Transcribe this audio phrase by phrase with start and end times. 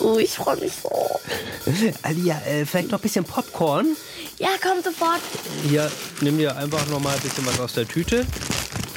[0.00, 1.20] Oh, ich freue mich so.
[2.02, 3.96] Alia, äh, vielleicht noch ein bisschen Popcorn?
[4.38, 5.20] Ja, komm sofort.
[5.68, 8.26] Hier, nimm dir einfach noch mal ein bisschen was aus der Tüte.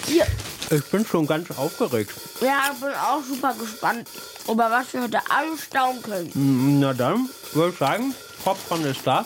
[0.06, 0.26] Hier.
[0.72, 2.12] Ich bin schon ganz aufgeregt.
[2.42, 4.08] Ja, ich bin auch super gespannt,
[4.48, 6.80] über was wir heute alles staunen können.
[6.80, 8.14] Na dann, würde ich sagen,
[8.44, 9.26] Popcorn ist da.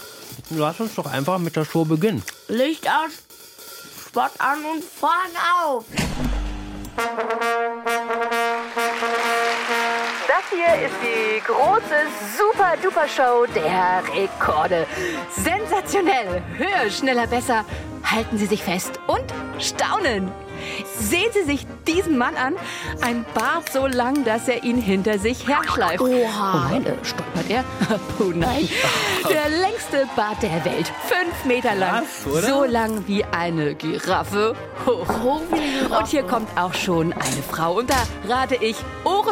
[0.51, 2.23] Lass uns doch einfach mit der Show beginnen.
[2.47, 3.11] Licht aus,
[4.07, 5.31] Spot an und Vorhang
[5.65, 5.85] auf.
[10.53, 12.07] Hier ist die große
[12.37, 14.85] Super-Duper-Show der Rekorde.
[15.31, 17.65] Sensationell, höher, schneller, besser.
[18.03, 19.23] Halten Sie sich fest und
[19.59, 20.31] staunen.
[20.97, 22.55] Sehen Sie sich diesen Mann an.
[23.01, 26.01] Ein Bart so lang, dass er ihn hinter sich herschleift.
[26.01, 26.07] Oha.
[26.07, 27.63] Oh nein, äh, stolpert er?
[28.19, 28.69] Oh nein.
[29.29, 30.91] Der längste Bart der Welt.
[31.07, 32.03] Fünf Meter lang.
[32.03, 32.47] Krass, oder?
[32.47, 34.55] So lang wie eine Giraffe.
[34.85, 35.07] Hoch.
[35.23, 35.97] Oh, wie eine Giraffe.
[35.97, 37.73] Und hier kommt auch schon eine Frau.
[37.79, 38.77] Und da rate ich,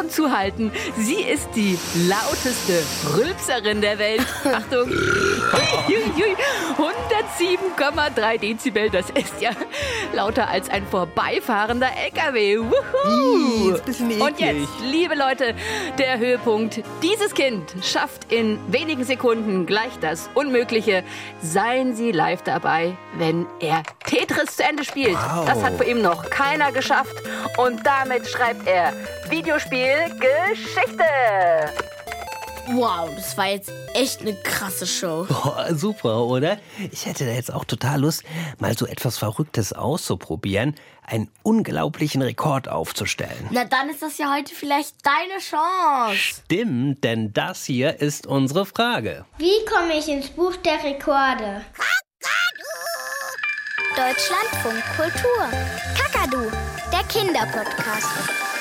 [0.02, 0.72] Ohren zu halten.
[0.98, 2.82] Sie ist die lauteste
[3.16, 4.20] Rülpserin der Welt.
[4.44, 4.88] Achtung.
[4.88, 6.36] Hui, hui, hui.
[7.78, 8.90] 107,3 Dezibel.
[8.90, 9.50] Das ist ja
[10.12, 12.58] lauter als ein vorbeifahrender LKW.
[12.58, 13.74] Wuhu.
[14.24, 15.54] Und jetzt, liebe Leute,
[15.98, 16.82] der Höhepunkt.
[17.02, 21.04] Dieses Kind schafft in wenigen Sekunden gleich das Unmögliche.
[21.40, 25.14] Seien Sie live dabei, wenn er Tetris zu Ende spielt.
[25.14, 25.44] Wow.
[25.46, 27.14] Das hat vor ihm noch keiner geschafft.
[27.56, 28.92] Und damit schreibt er
[29.28, 31.04] Videospiel Geschichte.
[32.74, 35.26] Wow, das war jetzt echt eine krasse Show.
[35.28, 36.58] Boah, super, oder?
[36.90, 38.22] Ich hätte da jetzt auch total Lust,
[38.58, 43.48] mal so etwas Verrücktes auszuprobieren, einen unglaublichen Rekord aufzustellen.
[43.50, 46.16] Na, dann ist das ja heute vielleicht deine Chance.
[46.44, 49.24] Stimmt, denn das hier ist unsere Frage.
[49.38, 51.64] Wie komme ich ins Buch der Rekorde?
[53.94, 55.48] Deutschlandfunk Kultur.
[55.98, 56.50] Kakadu,
[56.90, 58.51] der Kinderpodcast.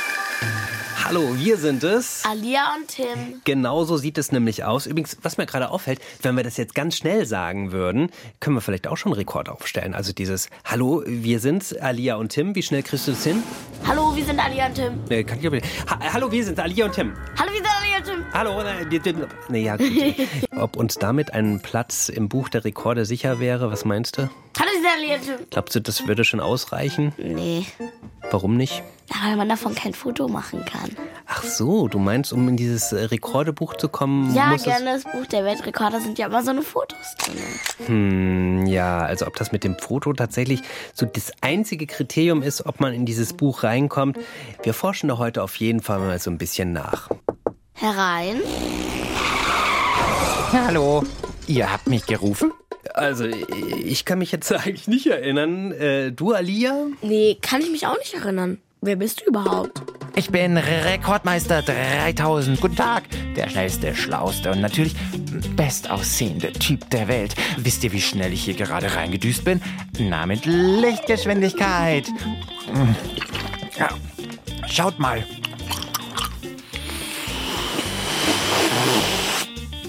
[1.14, 2.24] Hallo, wir sind es.
[2.24, 3.42] Alia und Tim.
[3.44, 4.86] Genauso sieht es nämlich aus.
[4.86, 8.62] Übrigens, was mir gerade auffällt, wenn wir das jetzt ganz schnell sagen würden, können wir
[8.62, 9.94] vielleicht auch schon einen Rekord aufstellen.
[9.94, 12.56] Also dieses Hallo, wir sind's, Alia und Tim.
[12.56, 13.44] Wie schnell kriegst du das hin?
[13.86, 14.94] Hallo, wir sind Alia und Tim.
[15.10, 15.68] Nee, kann ich aber nicht.
[15.90, 17.14] Ha Hallo, wir sind's, Alia und Tim.
[17.38, 18.34] Hallo, wir sind Alia und Tim.
[18.34, 19.16] Hallo, äh, die- die-
[19.50, 19.92] nee, ja, gut.
[20.58, 24.22] Ob uns damit ein Platz im Buch der Rekorde sicher wäre, was meinst du?
[24.58, 25.48] Hallo, wir sind Alia und Tim.
[25.50, 27.12] Glaubst du, das würde schon ausreichen?
[27.18, 27.66] Nee.
[28.30, 28.82] Warum nicht?
[29.24, 30.96] Weil man davon kein Foto machen kann.
[31.28, 34.86] Ach so, du meinst, um in dieses äh, Rekordebuch zu kommen, Ja, muss gerne.
[34.94, 37.36] Das Buch der Weltrekorde sind ja immer so eine Fotos drin.
[37.88, 40.62] Hm, ja, also ob das mit dem Foto tatsächlich
[40.94, 44.18] so das einzige Kriterium ist, ob man in dieses Buch reinkommt.
[44.64, 47.10] Wir forschen da heute auf jeden Fall mal so ein bisschen nach.
[47.74, 48.42] Herein.
[50.54, 51.04] Hallo,
[51.48, 52.52] ihr habt mich gerufen?
[52.94, 55.72] Also, ich kann mich jetzt eigentlich nicht erinnern.
[55.72, 56.88] Äh, du, Alia?
[57.02, 58.60] Nee, kann ich mich auch nicht erinnern.
[58.84, 59.80] Wer bist du überhaupt?
[60.16, 62.60] Ich bin Rekordmeister 3000.
[62.60, 63.04] Guten Tag.
[63.36, 64.96] Der schnellste, schlauste und natürlich
[65.56, 67.36] bestaussehende Typ der Welt.
[67.58, 69.62] Wisst ihr, wie schnell ich hier gerade reingedüst bin?
[70.00, 72.08] Na, mit Lichtgeschwindigkeit.
[73.78, 73.90] Ja.
[74.68, 75.24] Schaut mal.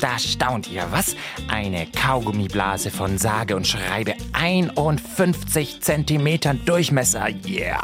[0.00, 1.16] Da staunt ihr, was?
[1.48, 7.28] Eine Kaugummiblase von sage und schreibe 51 Zentimetern Durchmesser.
[7.46, 7.80] Yeah!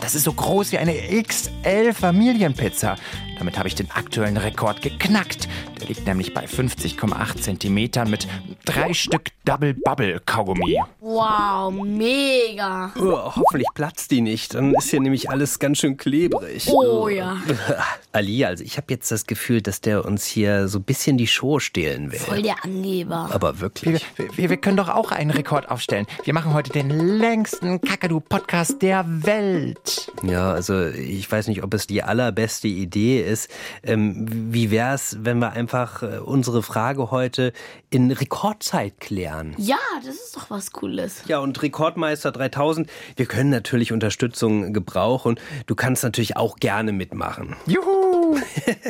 [0.00, 2.96] Das ist so groß wie eine XL Familienpizza.
[3.38, 5.48] Damit habe ich den aktuellen Rekord geknackt.
[5.80, 8.26] Der liegt nämlich bei 50,8 Zentimetern mit
[8.64, 10.80] drei Stück Double Bubble Kaugummi.
[11.00, 12.92] Wow, mega.
[12.98, 14.54] Oh, hoffentlich platzt die nicht.
[14.54, 16.68] Dann ist hier nämlich alles ganz schön klebrig.
[16.68, 17.36] Oh ja.
[18.12, 21.26] Ali, also ich habe jetzt das Gefühl, dass der uns hier so ein bisschen die
[21.26, 22.18] Show stehlen will.
[22.18, 23.28] Voll der Angeber.
[23.32, 24.04] Aber Wir, wirklich.
[24.34, 26.06] wir, wir können doch auch einen Rekord aufstellen.
[26.24, 30.10] Wir machen heute den längsten Kakadu-Podcast der Welt.
[30.22, 33.50] Ja, also ich weiß nicht, ob es die allerbeste Idee ist.
[33.82, 37.52] Ähm, wie wär's, wenn wir einfach äh, unsere Frage heute
[37.90, 39.54] in Rekordzeit klären?
[39.58, 41.22] Ja, das ist doch was Cooles.
[41.26, 45.38] Ja, und Rekordmeister 3000, wir können natürlich Unterstützung gebrauchen.
[45.66, 47.56] Du kannst natürlich auch gerne mitmachen.
[47.66, 48.36] Juhu!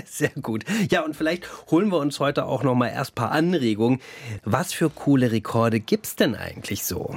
[0.06, 0.64] Sehr gut.
[0.90, 4.00] Ja, und vielleicht holen wir uns heute auch noch mal erst ein paar Anregungen.
[4.44, 7.14] Was für coole Rekorde gibt's denn eigentlich so?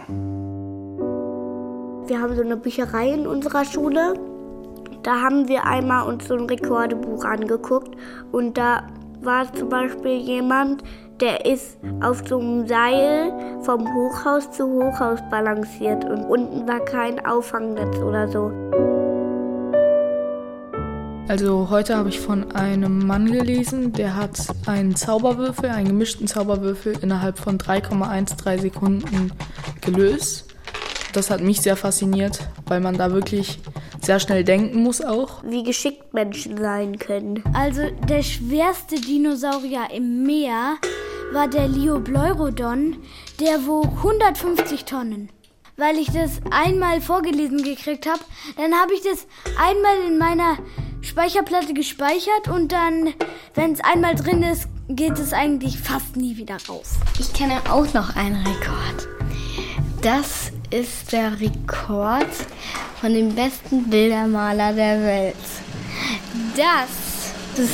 [2.07, 4.30] Wir haben so eine Bücherei in unserer Schule.
[5.03, 7.97] Da haben wir einmal uns so ein Rekordebuch angeguckt
[8.31, 8.83] und da
[9.21, 10.83] war zum Beispiel jemand,
[11.19, 17.23] der ist auf so einem Seil vom Hochhaus zu Hochhaus balanciert und unten war kein
[17.25, 18.51] Auffangnetz oder so.
[21.27, 24.37] Also heute habe ich von einem Mann gelesen, der hat
[24.67, 29.31] einen Zauberwürfel, einen gemischten Zauberwürfel innerhalb von 3,13 Sekunden
[29.79, 30.45] gelöst.
[31.13, 33.59] Das hat mich sehr fasziniert, weil man da wirklich
[34.01, 35.43] sehr schnell denken muss auch.
[35.43, 37.43] Wie geschickt Menschen sein können.
[37.53, 40.77] Also der schwerste Dinosaurier im Meer
[41.31, 42.97] war der Liobleurodon,
[43.39, 45.29] der wog 150 Tonnen.
[45.77, 48.19] Weil ich das einmal vorgelesen gekriegt habe,
[48.57, 49.25] dann habe ich das
[49.57, 50.57] einmal in meiner
[51.01, 53.13] Speicherplatte gespeichert und dann,
[53.55, 56.95] wenn es einmal drin ist, geht es eigentlich fast nie wieder raus.
[57.19, 59.07] Ich kenne auch noch einen Rekord.
[60.01, 62.27] Das ist der Rekord
[62.99, 65.35] von dem besten Bildermaler der Welt.
[66.55, 67.69] Das, das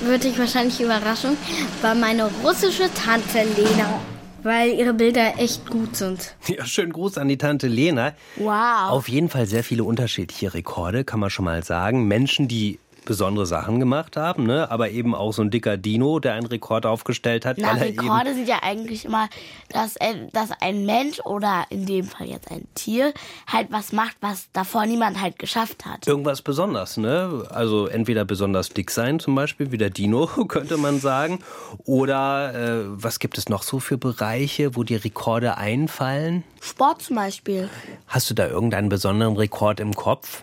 [0.00, 1.36] würde dich wahrscheinlich überraschen,
[1.80, 4.00] war meine russische Tante Lena.
[4.42, 6.34] Weil ihre Bilder echt gut sind.
[6.48, 8.14] Ja, schönen Gruß an die Tante Lena.
[8.34, 8.90] Wow.
[8.90, 12.08] Auf jeden Fall sehr viele unterschiedliche Rekorde, kann man schon mal sagen.
[12.08, 14.70] Menschen, die besondere Sachen gemacht haben, ne?
[14.70, 17.58] aber eben auch so ein dicker Dino, der einen Rekord aufgestellt hat.
[17.58, 19.28] Na, Rekorde sind ja eigentlich immer,
[19.70, 23.12] dass, äh, dass ein Mensch oder in dem Fall jetzt ein Tier
[23.46, 26.06] halt was macht, was davor niemand halt geschafft hat.
[26.06, 27.44] irgendwas besonders, ne?
[27.50, 31.40] Also entweder besonders dick sein, zum Beispiel, wie der Dino, könnte man sagen.
[31.84, 36.44] Oder äh, was gibt es noch so für Bereiche, wo die Rekorde einfallen?
[36.60, 37.68] Sport zum Beispiel.
[38.06, 40.42] Hast du da irgendeinen besonderen Rekord im Kopf?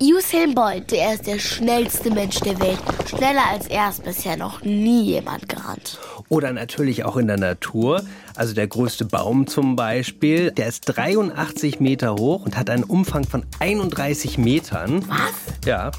[0.00, 2.78] Usain Bolt, der ist der schnellste Mensch der Welt.
[3.08, 5.98] Schneller als er ist bisher noch nie jemand gerannt.
[6.28, 8.02] Oder natürlich auch in der Natur.
[8.34, 13.24] Also der größte Baum zum Beispiel, der ist 83 Meter hoch und hat einen Umfang
[13.24, 15.04] von 31 Metern.
[15.08, 15.64] Was?
[15.64, 15.92] Ja,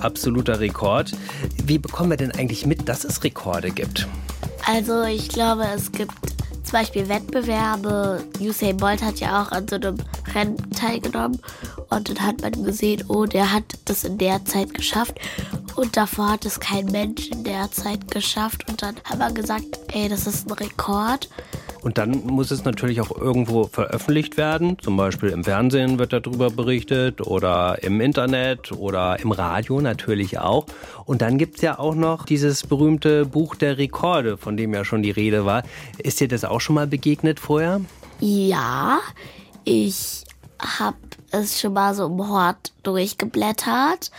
[0.00, 1.12] absoluter Rekord.
[1.64, 4.06] Wie bekommen wir denn eigentlich mit, dass es Rekorde gibt?
[4.66, 6.39] Also ich glaube, es gibt
[6.70, 8.22] zum Beispiel Wettbewerbe.
[8.38, 9.96] Usain Bolt hat ja auch an so einem
[10.32, 11.40] Rennen teilgenommen
[11.88, 15.18] und dann hat man gesehen, oh, der hat das in der Zeit geschafft
[15.74, 19.80] und davor hat es kein Mensch in der Zeit geschafft und dann haben wir gesagt,
[19.92, 21.28] ey, das ist ein Rekord.
[21.82, 24.78] Und dann muss es natürlich auch irgendwo veröffentlicht werden.
[24.80, 30.66] Zum Beispiel im Fernsehen wird darüber berichtet oder im Internet oder im Radio natürlich auch.
[31.06, 34.84] Und dann gibt es ja auch noch dieses berühmte Buch der Rekorde, von dem ja
[34.84, 35.62] schon die Rede war.
[35.98, 37.80] Ist dir das auch schon mal begegnet vorher?
[38.20, 38.98] Ja,
[39.64, 40.24] ich
[40.60, 40.98] habe
[41.30, 44.10] es schon mal so im Hort durchgeblättert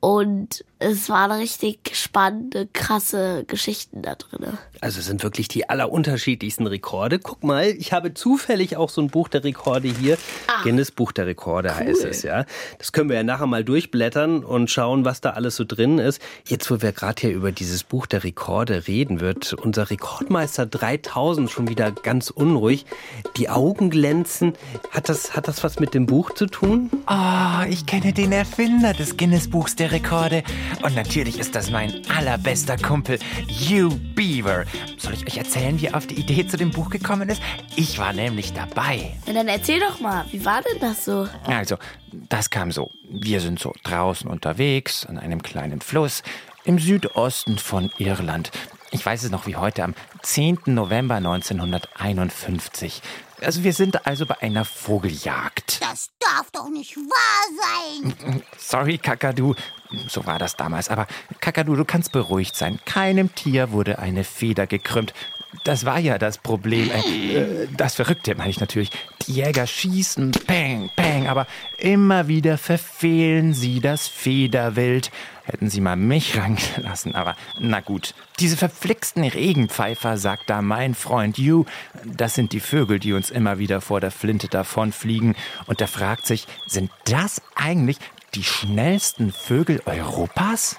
[0.00, 4.58] und es waren richtig spannende, krasse Geschichten da drin.
[4.82, 7.18] Also es sind wirklich die allerunterschiedlichsten Rekorde.
[7.18, 10.18] Guck mal, ich habe zufällig auch so ein Buch der Rekorde hier.
[10.64, 12.44] Guinness Buch der Rekorde heißt es, ja.
[12.76, 16.20] Das können wir ja nachher mal durchblättern und schauen, was da alles so drin ist.
[16.46, 21.50] Jetzt, wo wir gerade hier über dieses Buch der Rekorde reden, wird unser Rekordmeister 3000
[21.50, 22.84] schon wieder ganz unruhig.
[23.38, 24.52] Die Augen glänzen.
[24.90, 26.90] Hat das, hat das was mit dem Buch zu tun?
[27.08, 30.42] Oh, ich kenne den Erfinder des Guinness-Buchs der Rekorde.
[30.82, 33.18] Und natürlich ist das mein allerbester Kumpel,
[33.48, 34.64] Hugh Beaver.
[34.96, 37.42] Soll ich euch erzählen, wie er auf die Idee zu dem Buch gekommen ist?
[37.76, 39.12] Ich war nämlich dabei.
[39.26, 41.28] Ja, dann erzähl doch mal, wie war denn das so?
[41.44, 41.76] Also,
[42.12, 42.90] das kam so.
[43.10, 46.22] Wir sind so draußen unterwegs an einem kleinen Fluss
[46.64, 48.50] im Südosten von Irland.
[48.90, 50.60] Ich weiß es noch wie heute, am 10.
[50.66, 53.02] November 1951.
[53.42, 55.82] Also wir sind also bei einer Vogeljagd.
[55.82, 58.42] Das darf doch nicht wahr sein.
[58.56, 59.54] Sorry, Kakadu.
[60.08, 60.88] So war das damals.
[60.88, 61.06] Aber
[61.40, 62.78] Kakadu, du kannst beruhigt sein.
[62.84, 65.12] Keinem Tier wurde eine Feder gekrümmt.
[65.64, 66.90] Das war ja das Problem.
[66.90, 68.90] Äh, das Verrückte meine ich natürlich.
[69.26, 71.46] Die Jäger schießen, peng, peng, aber
[71.78, 75.10] immer wieder verfehlen sie das Federwild.
[75.46, 78.14] Hätten sie mal mich rangelassen, aber na gut.
[78.40, 81.64] Diese verflixten Regenpfeifer, sagt da mein Freund Hugh,
[82.04, 85.36] das sind die Vögel, die uns immer wieder vor der Flinte davonfliegen.
[85.66, 87.98] Und er fragt sich, sind das eigentlich
[88.34, 90.76] die schnellsten Vögel Europas?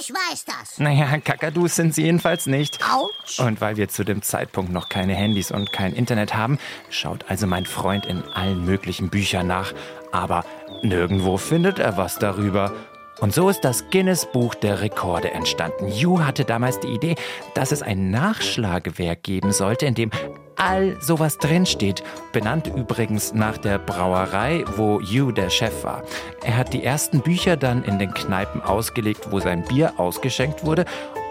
[0.00, 0.78] Ich weiß das.
[0.78, 2.80] Naja, Kakadus sind sie jedenfalls nicht.
[2.84, 3.38] Autsch.
[3.38, 6.58] Und weil wir zu dem Zeitpunkt noch keine Handys und kein Internet haben,
[6.90, 9.72] schaut also mein Freund in allen möglichen Büchern nach.
[10.12, 10.44] Aber
[10.82, 12.72] nirgendwo findet er was darüber.
[13.20, 15.86] Und so ist das Guinness Buch der Rekorde entstanden.
[15.90, 17.14] Hugh hatte damals die Idee,
[17.54, 20.10] dass es ein Nachschlagewerk geben sollte, in dem
[20.56, 22.02] all sowas drinsteht.
[22.32, 26.02] Benannt übrigens nach der Brauerei, wo Hugh der Chef war.
[26.42, 30.84] Er hat die ersten Bücher dann in den Kneipen ausgelegt, wo sein Bier ausgeschenkt wurde.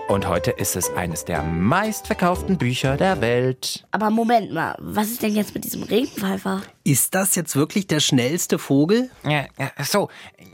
[0.07, 3.85] Und heute ist es eines der meistverkauften Bücher der Welt.
[3.89, 6.61] Aber Moment mal, was ist denn jetzt mit diesem Regenpfeifer?
[6.83, 9.09] Ist das jetzt wirklich der schnellste Vogel?
[9.23, 10.09] Ja, ja, so,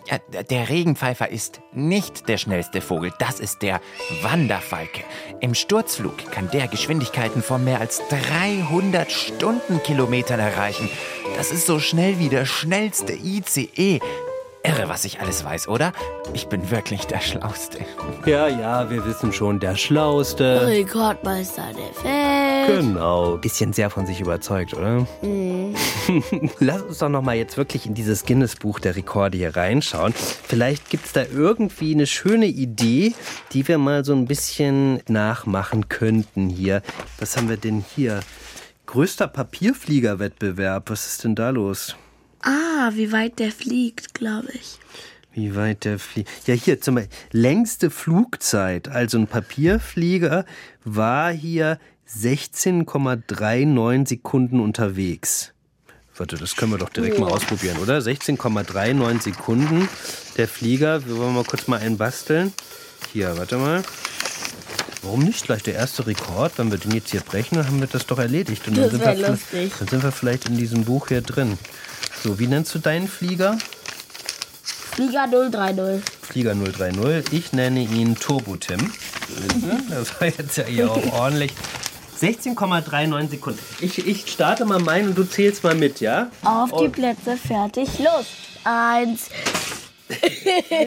[0.10, 3.82] ja, der Regenpfeifer ist nicht der schnellste Vogel, das ist der
[4.22, 5.04] Wanderfalke.
[5.42, 10.90] Im Sturzflug kann der Geschwindigkeiten von mehr als 300 Stundenkilometern erreichen.
[11.36, 14.00] Das ist so schnell wie der schnellste ICE.
[14.64, 15.92] Irre, was ich alles weiß, oder?
[16.34, 17.80] Ich bin wirklich der Schlauste.
[18.28, 20.68] Ja, ja, wir wissen schon, der Schlauste.
[20.68, 22.82] Rekordmeister der Welt.
[22.82, 23.38] Genau.
[23.38, 25.08] Bisschen sehr von sich überzeugt, oder?
[25.24, 25.74] Mhm.
[26.60, 30.14] Lass uns doch noch mal jetzt wirklich in dieses Guinness-Buch der Rekorde hier reinschauen.
[30.14, 33.16] Vielleicht gibt es da irgendwie eine schöne Idee,
[33.54, 36.84] die wir mal so ein bisschen nachmachen könnten hier.
[37.18, 38.20] Was haben wir denn hier?
[38.86, 40.92] Größter Papierfliegerwettbewerb.
[40.92, 41.96] Was ist denn da los?
[42.44, 44.80] Ah, wie weit der fliegt, glaube ich.
[45.34, 46.30] Wie weit der fliegt?
[46.48, 48.90] Ja, hier zum Beispiel längste Flugzeit.
[48.90, 50.46] Also ein Papierflieger
[50.84, 51.80] war hier
[52.14, 55.54] 16,39 Sekunden unterwegs.
[56.18, 58.00] Warte, das können wir doch direkt mal ausprobieren, oder?
[58.00, 59.88] 16,39 Sekunden.
[60.38, 62.54] Der Flieger, wir wollen mal kurz mal einen basteln.
[63.14, 63.82] Hier, warte mal.
[65.02, 66.52] Warum nicht gleich der erste Rekord?
[66.58, 68.68] Wenn wir den jetzt hier brechen, dann haben wir das doch erledigt.
[68.68, 69.74] Und dann Das sind wir, lustig.
[69.80, 71.58] Dann sind wir vielleicht in diesem Buch hier drin.
[72.24, 73.58] So, wie nennst du deinen Flieger?
[74.64, 76.04] Flieger 030.
[76.22, 77.34] Flieger 030.
[77.34, 78.80] Ich nenne ihn Turbo Tim.
[79.90, 81.54] Das war jetzt ja hier auch ordentlich.
[82.20, 83.60] 16,39 Sekunden.
[83.80, 86.30] Ich, ich starte mal meinen und du zählst mal mit, ja?
[86.44, 88.26] Auf die Plätze, fertig, los.
[88.64, 89.30] Eins,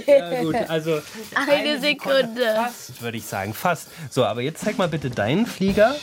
[0.06, 1.00] Ja, gut, also
[1.34, 2.54] eine Sekunde.
[2.54, 3.88] fast, würde ich sagen, fast.
[4.10, 5.96] So, aber jetzt zeig mal bitte deinen Flieger.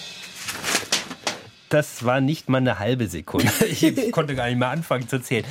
[1.71, 3.49] Das war nicht mal eine halbe Sekunde.
[3.61, 5.45] Ich konnte gar nicht mehr anfangen zu zählen.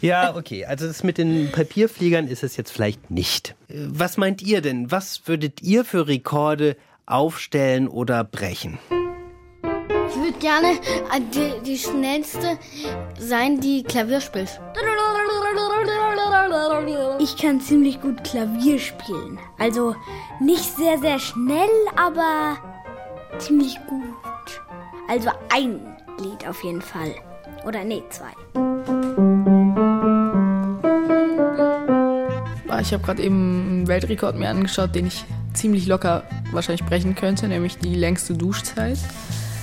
[0.00, 0.64] Ja, okay.
[0.64, 3.56] Also das mit den Papierfliegern ist es jetzt vielleicht nicht.
[3.68, 4.92] Was meint ihr denn?
[4.92, 6.76] Was würdet ihr für Rekorde
[7.06, 8.78] aufstellen oder brechen?
[10.08, 12.56] Ich würde gerne äh, die, die schnellste
[13.18, 14.60] sein, die Klavier spielt.
[17.18, 19.40] Ich kann ziemlich gut Klavier spielen.
[19.58, 19.96] Also
[20.40, 22.58] nicht sehr, sehr schnell, aber
[23.38, 24.33] ziemlich gut.
[25.08, 25.80] Also ein
[26.18, 27.14] Lied auf jeden Fall.
[27.66, 28.32] Oder nee, zwei.
[32.68, 37.14] Ah, Ich habe gerade eben einen Weltrekord mir angeschaut, den ich ziemlich locker wahrscheinlich brechen
[37.14, 38.98] könnte, nämlich die längste Duschzeit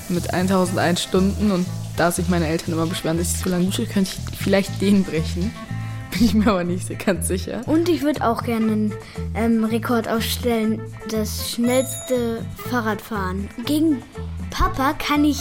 [0.10, 1.52] mit 1001 Stunden.
[1.52, 1.66] Und
[1.98, 5.04] da sich meine Eltern immer beschweren, dass ich zu lange dusche, könnte ich vielleicht den
[5.04, 5.54] brechen.
[6.12, 7.62] Bin ich mir aber nicht so ganz sicher.
[7.68, 8.94] Und ich würde auch gerne einen
[9.34, 10.82] ähm, Rekord aufstellen.
[11.10, 13.48] Das schnellste Fahrradfahren.
[13.66, 14.02] Gegen
[14.52, 15.40] Papa kann ich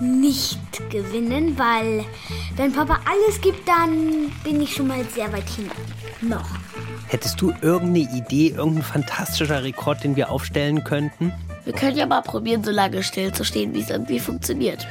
[0.00, 0.58] nicht
[0.90, 2.04] gewinnen, weil
[2.56, 6.28] wenn Papa alles gibt, dann bin ich schon mal sehr weit hinten.
[6.28, 6.48] Noch.
[7.08, 11.32] Hättest du irgendeine Idee, irgendein fantastischer Rekord, den wir aufstellen könnten?
[11.64, 14.86] Wir können ja mal probieren, so lange still zu stehen, wie es irgendwie funktioniert.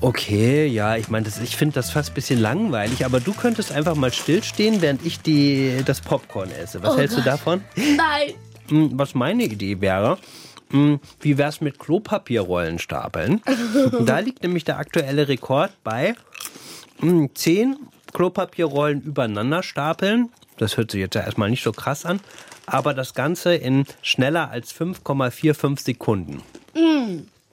[0.00, 3.72] Okay, ja, ich meine, das- ich finde das fast ein bisschen langweilig, aber du könntest
[3.72, 6.82] einfach mal stillstehen, während ich die, das Popcorn esse.
[6.82, 7.26] Was Oh hältst du Gott.
[7.26, 7.64] davon?
[7.76, 8.34] Nein!
[8.68, 10.18] Hm, Was meine Idee wäre,
[10.70, 13.40] wie wär's mit Klopapierrollen stapeln?
[14.00, 16.14] da liegt nämlich der aktuelle Rekord bei
[17.00, 17.76] hm, 10
[18.12, 20.30] Klopapierrollen übereinander stapeln.
[20.58, 22.20] Das hört sich jetzt ja erstmal nicht so krass an,
[22.66, 26.42] aber das Ganze in schneller als 5,45 Sekunden.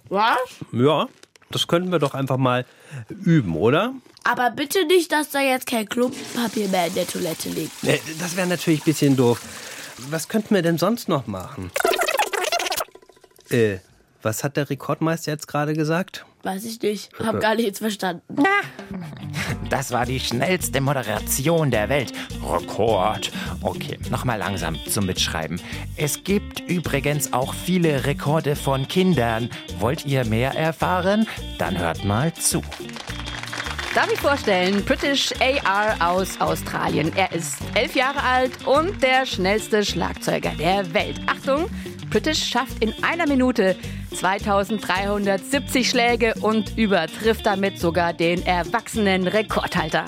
[0.10, 0.38] Was?
[0.72, 1.08] Ja,
[1.52, 2.66] das könnten wir doch einfach mal
[3.10, 3.94] üben, oder?
[4.24, 7.84] Aber bitte nicht, dass da jetzt kein Klopapier mehr in der Toilette liegt.
[7.84, 9.42] Äh, Das wäre natürlich ein bisschen doof.
[10.10, 11.72] Was könnten wir denn sonst noch machen?
[13.50, 13.78] Äh,
[14.22, 16.26] was hat der Rekordmeister jetzt gerade gesagt?
[16.44, 17.12] Weiß ich nicht.
[17.24, 18.44] Hab gar nichts verstanden.
[19.70, 22.14] Das war die schnellste Moderation der Welt.
[22.48, 23.32] Rekord.
[23.62, 25.60] Okay, nochmal langsam zum Mitschreiben.
[25.98, 29.50] Es gibt übrigens auch viele Rekorde von Kindern.
[29.80, 31.28] Wollt ihr mehr erfahren?
[31.58, 32.62] Dann hört mal zu.
[33.96, 37.12] Darf ich vorstellen, British AR aus Australien.
[37.16, 41.20] Er ist elf Jahre alt und der schnellste Schlagzeuger der Welt.
[41.28, 41.70] Achtung,
[42.16, 43.76] British schafft in einer Minute
[44.14, 50.06] 2370 Schläge und übertrifft damit sogar den erwachsenen Rekordhalter.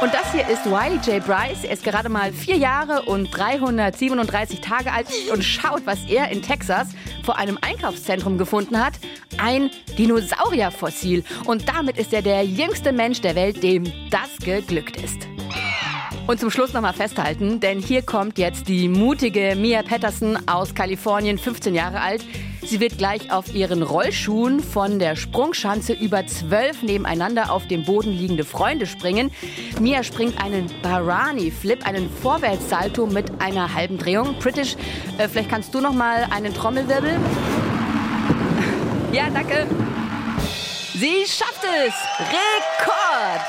[0.00, 1.26] Und das hier ist Wiley J.
[1.26, 1.64] Bryce.
[1.64, 6.40] Er ist gerade mal vier Jahre und 337 Tage alt und schaut, was er in
[6.40, 6.90] Texas
[7.24, 8.94] vor einem Einkaufszentrum gefunden hat.
[9.38, 11.24] Ein Dinosaurierfossil.
[11.46, 15.33] Und damit ist er der jüngste Mensch der Welt, dem das geglückt ist.
[16.26, 21.36] Und zum Schluss nochmal festhalten, denn hier kommt jetzt die mutige Mia Patterson aus Kalifornien,
[21.36, 22.24] 15 Jahre alt.
[22.64, 28.10] Sie wird gleich auf ihren Rollschuhen von der Sprungschanze über zwölf nebeneinander auf dem Boden
[28.10, 29.30] liegende Freunde springen.
[29.80, 34.34] Mia springt einen Barani-Flip, einen Vorwärtssalto mit einer halben Drehung.
[34.38, 34.76] British,
[35.18, 37.20] äh, vielleicht kannst du nochmal einen Trommelwirbel?
[39.12, 39.66] Ja, danke.
[40.94, 41.92] Sie schafft es!
[42.18, 43.42] Rekord!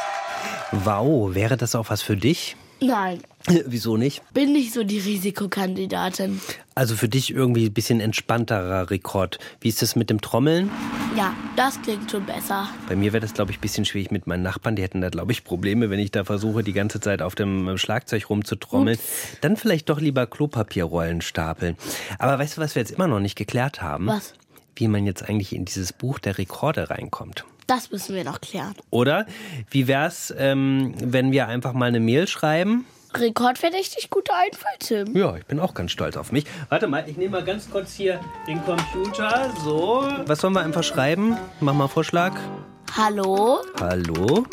[0.84, 2.58] Wow, wäre das auch was für dich?
[2.82, 4.22] Nein, Wieso nicht?
[4.34, 6.41] bin nicht so die Risikokandidatin.
[6.74, 9.38] Also für dich irgendwie ein bisschen entspannterer Rekord.
[9.62, 10.72] Wie ist das mit dem Trommeln?
[11.15, 12.67] Ja, das klingt schon besser.
[12.89, 14.75] Bei mir wäre das, glaube ich, ein bisschen schwierig mit meinen Nachbarn.
[14.75, 17.77] Die hätten da, glaube ich, Probleme, wenn ich da versuche, die ganze Zeit auf dem
[17.77, 18.98] Schlagzeug rumzutrommeln.
[18.98, 19.38] Ups.
[19.41, 21.77] Dann vielleicht doch lieber Klopapierrollen stapeln.
[22.17, 24.08] Aber weißt du, was wir jetzt immer noch nicht geklärt haben?
[24.08, 24.34] Was?
[24.75, 27.46] Wie man jetzt eigentlich in dieses Buch der Rekorde reinkommt.
[27.67, 28.75] Das müssen wir noch klären.
[28.91, 29.25] Oder
[29.72, 32.86] wie wär's, ähm, wenn wir einfach mal eine Mail schreiben?
[33.15, 35.15] Rekordverdächtig guter Einfall, Tim.
[35.15, 36.45] Ja, ich bin auch ganz stolz auf mich.
[36.69, 39.51] Warte mal, ich nehme mal ganz kurz hier den Computer.
[39.63, 40.05] So.
[40.25, 41.38] Was sollen wir einfach schreiben?
[41.62, 42.34] Mach mal Vorschlag.
[42.95, 43.60] Hallo?
[43.79, 44.45] Hallo?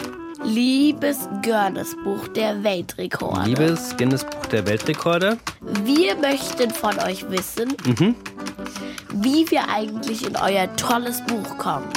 [0.44, 3.48] Liebes Guinness-Buch der Weltrekorde.
[3.48, 5.38] Liebes Guinness-Buch der Weltrekorde.
[5.84, 8.14] Wir möchten von euch wissen, Mhm.
[9.12, 11.88] wie wir eigentlich in euer tolles Buch kommen.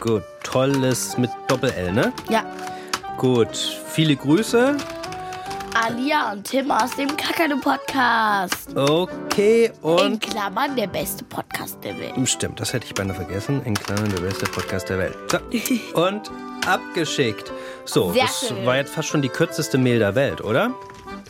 [0.00, 2.12] Gut, tolles mit Doppel-L, ne?
[2.28, 2.44] Ja,
[3.16, 3.56] Gut,
[3.92, 4.76] viele Grüße.
[5.74, 8.76] Alia und Tim aus dem Kakadu-Podcast.
[8.76, 10.20] Okay, In und.
[10.20, 12.28] Klammern der beste Podcast der Welt.
[12.28, 13.60] Stimmt, das hätte ich beinahe vergessen.
[13.64, 15.16] In Klammern der beste Podcast der Welt.
[15.30, 15.38] So.
[16.00, 16.30] Und
[16.66, 17.52] abgeschickt.
[17.84, 18.64] So, Sehr das schön.
[18.66, 20.72] war jetzt fast schon die kürzeste Mail der Welt, oder?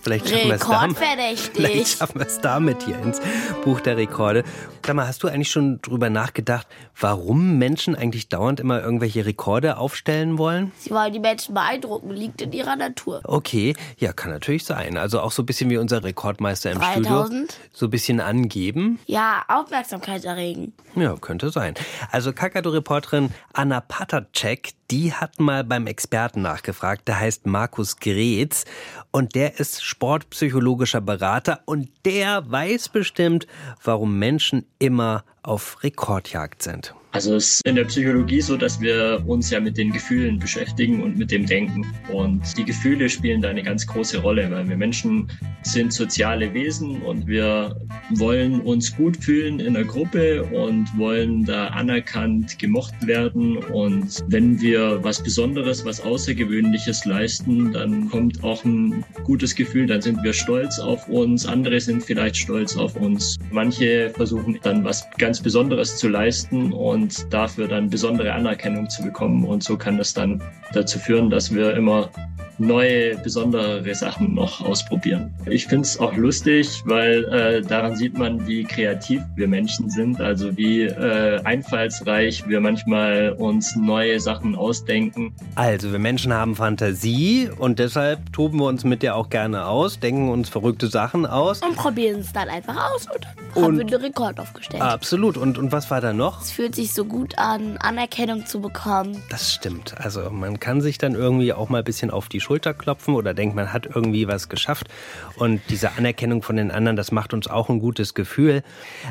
[0.09, 0.97] Vielleicht schaffen wir es damit.
[1.39, 3.21] Vielleicht schaffen wir es damit hier ins
[3.65, 4.43] Buch der Rekorde.
[4.87, 6.67] Sag mal, hast du eigentlich schon drüber nachgedacht,
[6.99, 10.73] warum Menschen eigentlich dauernd immer irgendwelche Rekorde aufstellen wollen?
[10.79, 13.21] Sie wollen die Menschen beeindrucken, liegt in ihrer Natur.
[13.25, 14.97] Okay, ja, kann natürlich sein.
[14.97, 17.53] Also auch so ein bisschen wie unser Rekordmeister im 3000?
[17.53, 17.67] Studio.
[17.75, 18.99] So ein bisschen angeben.
[19.05, 20.73] Ja, Aufmerksamkeit erregen.
[20.95, 21.75] Ja, könnte sein.
[22.11, 27.09] Also Kakadu-Reporterin Anna Patacek, die hat mal beim Experten nachgefragt.
[27.09, 28.65] Der heißt Markus Gretz
[29.11, 33.49] und der ist sportpsychologischer Berater und der weiß bestimmt,
[33.83, 36.95] warum Menschen immer auf Rekordjagd sind.
[37.13, 41.03] Also es ist in der Psychologie so, dass wir uns ja mit den Gefühlen beschäftigen
[41.03, 41.87] und mit dem Denken.
[42.13, 45.27] Und die Gefühle spielen da eine ganz große Rolle, weil wir Menschen
[45.63, 47.81] sind soziale Wesen und wir
[48.17, 53.57] wollen uns gut fühlen in der Gruppe und wollen da anerkannt, gemocht werden.
[53.57, 60.03] Und wenn wir was Besonderes, was Außergewöhnliches leisten, dann kommt auch ein gutes Gefühl, dann
[60.03, 63.39] sind wir stolz auf uns, andere sind vielleicht stolz auf uns.
[63.51, 66.98] Manche versuchen dann was ganz Besonderes zu leisten und
[67.31, 69.45] dafür dann besondere Anerkennung zu bekommen.
[69.45, 72.11] Und so kann das dann dazu führen, dass wir immer
[72.59, 75.33] neue, besondere Sachen noch ausprobieren.
[75.47, 80.21] Ich finde es auch lustig, weil äh, daran sieht man, wie kreativ wir Menschen sind,
[80.21, 85.33] also wie äh, einfallsreich wir manchmal uns neue Sachen ausdenken.
[85.55, 90.01] Also, wir Menschen haben Fantasie und deshalb toben wir uns mit der auch gerne aus,
[90.01, 91.63] denken uns verrückte Sachen aus.
[91.63, 94.83] Und probieren es dann einfach aus und dann haben wir einen Rekord aufgestellt.
[94.83, 95.37] Absolut.
[95.37, 96.43] Und, und was war da noch?
[96.43, 99.23] Es fühlt sich so gut an, Anerkennung zu bekommen.
[99.31, 99.95] Das stimmt.
[99.99, 103.35] Also man kann sich dann irgendwie auch mal ein bisschen auf die Schulter klopfen oder
[103.35, 104.89] denkt, man hat irgendwie was geschafft.
[105.37, 108.63] Und diese Anerkennung von den anderen, das macht uns auch ein gutes Gefühl.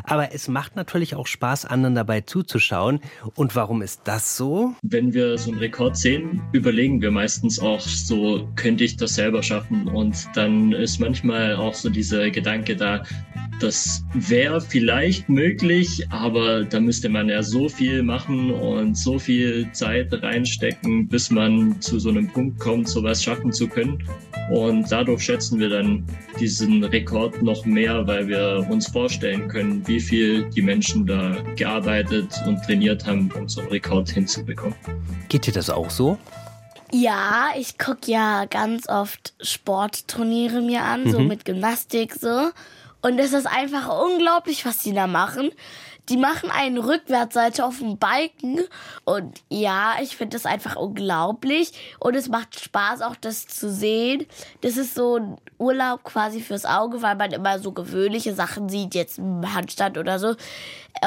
[0.04, 3.00] Aber es macht natürlich auch Spaß, anderen dabei zuzuschauen.
[3.36, 4.74] Und warum ist das so?
[4.82, 9.44] Wenn wir so einen Rekord sehen, überlegen wir meistens auch so, könnte ich das selber
[9.44, 9.88] schaffen?
[9.88, 13.04] Und dann ist manchmal auch so dieser Gedanke da,
[13.60, 19.72] das wäre vielleicht möglich, aber da müsste man ja so viel machen und so viel
[19.72, 24.02] Zeit reinstecken, bis man zu so einem Punkt kommt, sowas schaffen zu können.
[24.50, 26.06] Und dadurch schätzen wir dann
[26.40, 32.30] diesen Rekord noch mehr, weil wir uns vorstellen können, wie viel die Menschen da gearbeitet
[32.46, 34.76] und trainiert haben, um so einen Rekord hinzubekommen.
[35.28, 36.18] Geht dir das auch so?
[36.94, 41.28] Ja, ich gucke ja ganz oft Sportturniere mir an, so Mhm.
[41.28, 42.52] mit Gymnastik so.
[43.02, 45.50] Und es ist einfach unglaublich, was die da machen.
[46.10, 48.60] Die machen eine Rückwärtsseite auf dem Balken.
[49.04, 51.72] Und ja, ich finde das einfach unglaublich.
[52.00, 54.26] Und es macht Spaß, auch das zu sehen.
[54.62, 58.96] Das ist so ein Urlaub quasi fürs Auge, weil man immer so gewöhnliche Sachen sieht,
[58.96, 60.36] jetzt im Handstand oder so.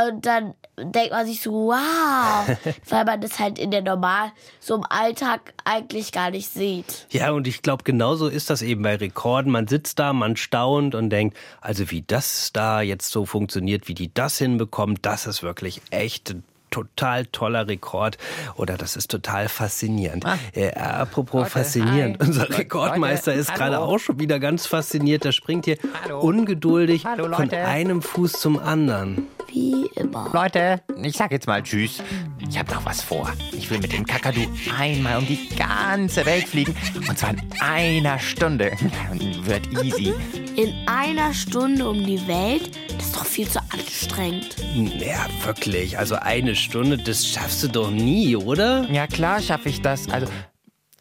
[0.09, 2.57] Und dann denkt man sich so, wow,
[2.89, 7.07] weil man das halt in der Normal, so im Alltag eigentlich gar nicht sieht.
[7.11, 9.53] Ja, und ich glaube, genauso ist das eben bei Rekorden.
[9.53, 13.95] Man sitzt da, man staunt und denkt, also wie das da jetzt so funktioniert, wie
[13.95, 18.17] die das hinbekommen, das ist wirklich echt ein total toller Rekord
[18.57, 20.25] oder das ist total faszinierend.
[20.55, 22.29] Äh, apropos Leute, faszinierend, hi.
[22.29, 25.25] unser Rekordmeister Leute, ist gerade auch schon wieder ganz fasziniert.
[25.25, 26.21] Der springt hier Hallo.
[26.21, 29.27] ungeduldig Hallo, von einem Fuß zum anderen.
[29.53, 30.31] Wie immer.
[30.33, 32.03] Leute, ich sag jetzt mal Tschüss.
[32.39, 33.33] Ich habe noch was vor.
[33.53, 34.43] Ich will mit dem Kakadu
[34.79, 36.75] einmal um die ganze Welt fliegen.
[37.09, 38.73] Und zwar in einer Stunde.
[39.43, 40.15] Wird easy.
[40.57, 44.57] In einer Stunde um die Welt, das ist doch viel zu anstrengend.
[45.01, 45.99] Ja, wirklich.
[45.99, 48.89] Also eine Stunde, das schaffst du doch nie, oder?
[48.91, 50.09] Ja, klar schaffe ich das.
[50.09, 50.29] Also,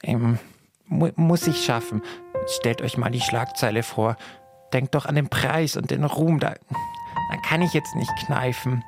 [0.04, 0.40] ähm,
[0.86, 2.02] mu muss ich schaffen.
[2.48, 4.18] Stellt euch mal die Schlagzeile vor.
[4.74, 6.40] Denkt doch an den Preis und den Ruhm.
[6.40, 6.56] Da,
[7.32, 8.84] da kann ich jetzt nicht kneifen.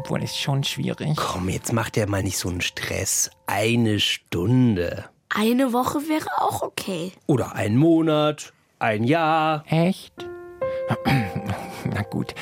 [0.00, 1.16] Obwohl ist schon schwierig.
[1.16, 3.30] Komm, jetzt macht er mal nicht so einen Stress.
[3.46, 5.06] Eine Stunde.
[5.28, 7.12] Eine Woche wäre auch okay.
[7.26, 9.64] Oder ein Monat, ein Jahr.
[9.68, 10.14] Echt?
[11.84, 12.34] Na gut,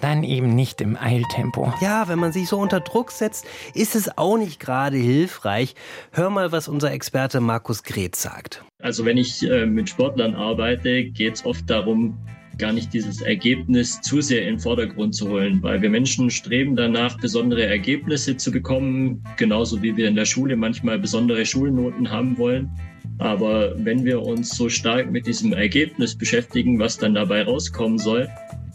[0.00, 1.72] dann eben nicht im Eiltempo.
[1.80, 5.74] Ja, wenn man sich so unter Druck setzt, ist es auch nicht gerade hilfreich.
[6.12, 8.64] Hör mal, was unser Experte Markus Gret sagt.
[8.82, 12.18] Also wenn ich äh, mit Sportlern arbeite, geht es oft darum,
[12.58, 16.76] gar nicht dieses Ergebnis zu sehr in den Vordergrund zu holen, weil wir Menschen streben
[16.76, 22.38] danach, besondere Ergebnisse zu bekommen, genauso wie wir in der Schule manchmal besondere Schulnoten haben
[22.38, 22.70] wollen.
[23.18, 28.28] Aber wenn wir uns so stark mit diesem Ergebnis beschäftigen, was dann dabei rauskommen soll,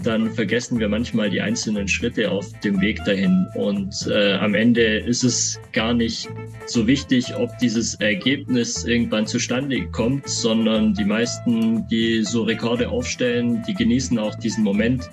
[0.04, 3.48] dann vergessen wir manchmal die einzelnen Schritte auf dem Weg dahin.
[3.56, 6.30] Und äh, am Ende ist es gar nicht
[6.66, 13.64] so wichtig, ob dieses Ergebnis irgendwann zustande kommt, sondern die meisten, die so Rekorde aufstellen,
[13.68, 15.10] die genießen auch diesen Moment,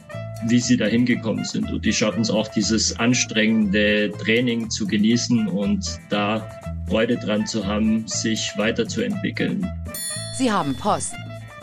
[0.46, 1.70] wie sie dahin gekommen sind.
[1.70, 6.48] Und die schaffen es auch, dieses anstrengende Training zu genießen und da
[6.88, 9.66] Freude dran zu haben, sich weiterzuentwickeln.
[10.36, 11.14] Sie haben Post.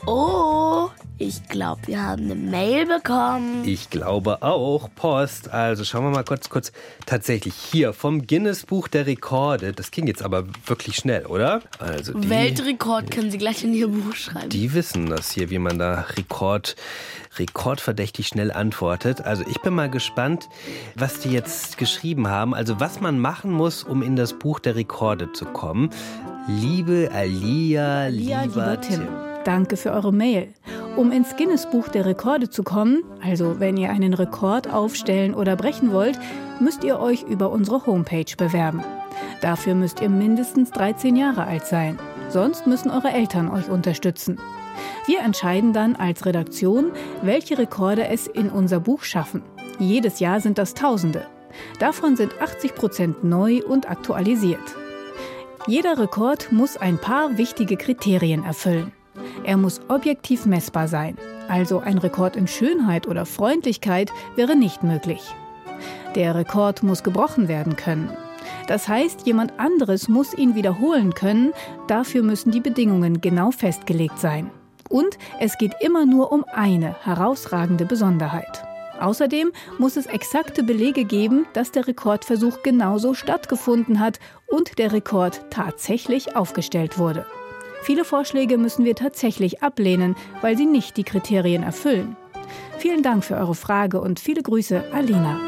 [0.07, 3.63] Oh, ich glaube, wir haben eine Mail bekommen.
[3.65, 5.49] Ich glaube auch Post.
[5.49, 6.71] Also schauen wir mal kurz, kurz.
[7.07, 9.73] Tatsächlich hier vom Guinness Buch der Rekorde.
[9.73, 11.61] Das ging jetzt aber wirklich schnell, oder?
[11.79, 14.49] Also die, Weltrekord können Sie gleich in Ihr Buch schreiben.
[14.49, 16.75] Die wissen das hier, wie man da Rekord,
[17.39, 19.21] rekordverdächtig schnell antwortet.
[19.21, 20.49] Also ich bin mal gespannt,
[20.93, 22.53] was die jetzt geschrieben haben.
[22.53, 25.89] Also was man machen muss, um in das Buch der Rekorde zu kommen.
[26.47, 28.99] Liebe Alia, lieber, lieber Tim.
[28.99, 29.34] Tim.
[29.45, 30.49] Danke für eure Mail.
[30.97, 35.93] Um ins Guinness-Buch der Rekorde zu kommen, also wenn ihr einen Rekord aufstellen oder brechen
[35.93, 36.19] wollt,
[36.59, 38.83] müsst ihr euch über unsere Homepage bewerben.
[39.41, 41.99] Dafür müsst ihr mindestens 13 Jahre alt sein.
[42.29, 44.39] Sonst müssen eure Eltern euch unterstützen.
[45.05, 49.43] Wir entscheiden dann als Redaktion, welche Rekorde es in unser Buch schaffen.
[49.77, 51.27] Jedes Jahr sind das Tausende.
[51.79, 54.75] Davon sind 80 Prozent neu und aktualisiert.
[55.67, 58.91] Jeder Rekord muss ein paar wichtige Kriterien erfüllen.
[59.43, 65.21] Er muss objektiv messbar sein, also ein Rekord in Schönheit oder Freundlichkeit wäre nicht möglich.
[66.15, 68.09] Der Rekord muss gebrochen werden können.
[68.67, 71.53] Das heißt, jemand anderes muss ihn wiederholen können,
[71.87, 74.49] dafür müssen die Bedingungen genau festgelegt sein.
[74.89, 78.63] Und es geht immer nur um eine herausragende Besonderheit.
[78.99, 85.41] Außerdem muss es exakte Belege geben, dass der Rekordversuch genauso stattgefunden hat und der Rekord
[85.49, 87.25] tatsächlich aufgestellt wurde.
[87.85, 92.17] Viele Vorschläge müssen wir tatsächlich ablehnen, weil sie nicht die Kriterien erfüllen.
[92.79, 95.39] Vielen Dank für eure Frage und viele Grüße, Alina.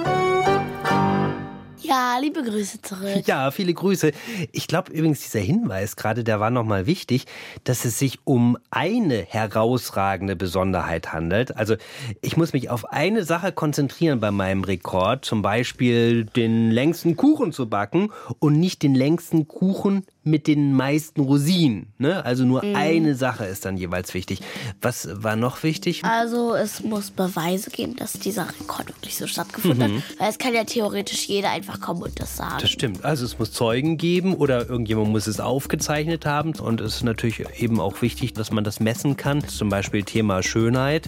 [1.79, 3.23] Ja, liebe Grüße zurück.
[3.25, 4.11] Ja, viele Grüße.
[4.51, 7.25] Ich glaube übrigens, dieser Hinweis gerade, der war nochmal wichtig,
[7.63, 11.55] dass es sich um eine herausragende Besonderheit handelt.
[11.57, 11.75] Also
[12.21, 17.51] ich muss mich auf eine Sache konzentrieren bei meinem Rekord, zum Beispiel den längsten Kuchen
[17.51, 21.87] zu backen und nicht den längsten Kuchen mit den meisten Rosinen.
[21.97, 22.23] Ne?
[22.25, 22.75] Also nur Mhm.
[22.75, 24.39] eine Sache ist dann jeweils wichtig.
[24.81, 26.03] Was war noch wichtig?
[26.03, 29.97] Also es muss Beweise geben, dass dieser Rekord wirklich so stattgefunden Mhm.
[29.97, 30.03] hat.
[30.19, 32.57] Weil es kann ja theoretisch jeder einfach kommen und das sagen.
[32.61, 33.03] Das stimmt.
[33.05, 36.53] Also es muss Zeugen geben oder irgendjemand muss es aufgezeichnet haben.
[36.59, 39.47] Und es ist natürlich eben auch wichtig, dass man das messen kann.
[39.47, 41.07] Zum Beispiel Thema Schönheit.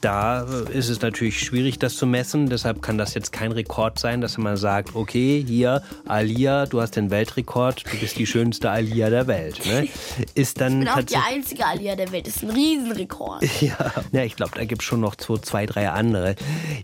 [0.00, 2.48] Da ist es natürlich schwierig, das zu messen.
[2.48, 6.94] Deshalb kann das jetzt kein Rekord sein, dass man sagt, okay, hier, Alia, du hast
[6.94, 9.64] den Weltrekord, du bist die schönste Alia der Welt.
[9.66, 9.88] Ne?
[10.34, 12.26] Ist dann Ich bin auch die einzige Alia der Welt.
[12.26, 13.42] Das ist ein Riesenrekord.
[13.60, 16.34] ja, ja ich glaube, da gibt es schon noch so zwei, drei andere.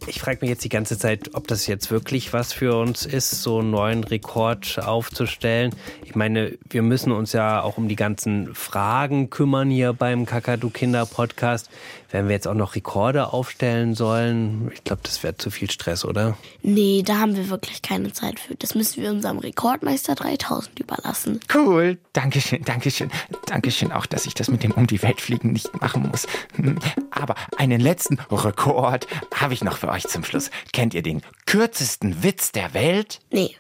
[0.07, 3.43] Ich frage mich jetzt die ganze Zeit, ob das jetzt wirklich was für uns ist,
[3.43, 5.75] so einen neuen Rekord aufzustellen.
[6.05, 10.71] Ich meine, wir müssen uns ja auch um die ganzen Fragen kümmern hier beim Kakadu
[10.71, 11.71] Kinder Podcast.
[12.11, 16.05] Wenn wir jetzt auch noch Rekorde aufstellen sollen, ich glaube, das wäre zu viel Stress,
[16.05, 16.37] oder?
[16.63, 18.55] Nee, da haben wir wirklich keine Zeit für.
[18.55, 21.41] Das müssen wir unserem Rekordmeister 3000 überlassen.
[21.53, 21.64] Cool.
[22.13, 23.11] Dankeschön, Dankeschön.
[23.47, 26.27] Dankeschön auch, dass ich das mit dem Um die Welt fliegen nicht machen muss.
[26.57, 26.79] Hm,
[27.11, 30.51] Aber einen letzten Rekord habe ich noch für euch zum Schluss.
[30.73, 33.21] Kennt ihr den kürzesten Witz der Welt?
[33.31, 33.57] Nee.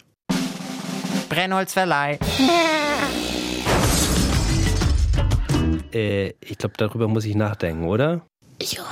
[1.28, 2.18] Brennholzverleih.
[5.92, 8.22] Äh, ich glaube, darüber muss ich nachdenken, oder?
[8.60, 8.82] Ja.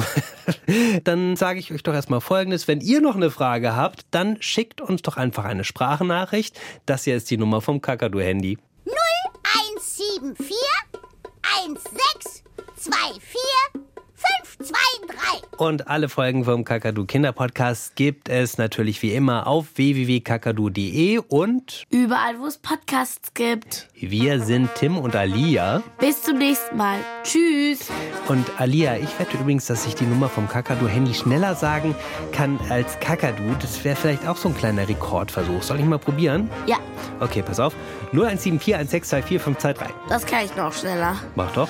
[1.05, 2.69] Dann sage ich euch doch erstmal Folgendes.
[2.69, 6.59] Wenn ihr noch eine Frage habt, dann schickt uns doch einfach eine Sprachnachricht.
[6.87, 8.59] Das hier ist die Nummer vom Kakadu-Handy.
[10.23, 12.43] 0174
[12.77, 13.92] 16
[14.59, 14.77] 24
[15.09, 15.59] 523.
[15.59, 22.39] Und alle Folgen vom Kakadu Kinderpodcast gibt es natürlich wie immer auf www.kakadu.de und Überall,
[22.41, 23.89] wo es Podcasts gibt.
[23.95, 25.83] wir sind Tim und Alia.
[25.99, 26.99] Bis zum nächsten Mal.
[27.23, 27.89] Tschüss.
[28.29, 31.95] Und Alia, ich wette übrigens, dass ich die Nummer vom Kakadu-Handy schneller sagen
[32.33, 33.55] kann als Kakadu.
[33.61, 35.63] Das wäre vielleicht auch so ein kleiner Rekordversuch.
[35.63, 36.51] Soll ich mal probieren?
[36.67, 36.79] Ja,
[37.21, 37.75] Okay, pass auf.
[38.13, 39.97] 0174 1624 523.
[40.09, 41.17] das kann ich noch schneller.
[41.37, 41.69] Mach doch.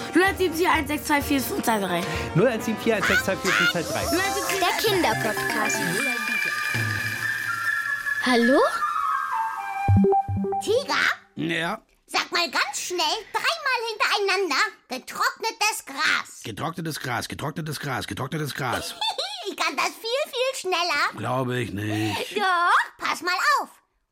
[2.76, 4.12] 0174 162 4523.
[4.12, 4.60] 0174 1624 523.
[4.60, 5.78] Der Kinderpodcast.
[8.24, 8.60] Hallo?
[10.62, 11.04] Tiger,
[11.34, 12.98] Ja, sag mal ganz schnell,
[13.32, 16.42] dreimal hintereinander, getrocknetes Gras.
[16.44, 18.94] getrocknetes Gras, getrocknetes Gras, getrocknetes Gras.
[19.50, 21.18] Ich kann das viel, viel schneller.
[21.18, 22.36] Glaube ich nicht.
[22.36, 23.68] Doch, pass mal auf.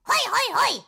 [0.08, 0.82] Hoi, hoi, hoi.